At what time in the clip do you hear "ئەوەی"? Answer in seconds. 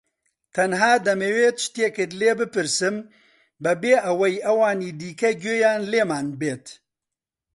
4.05-4.35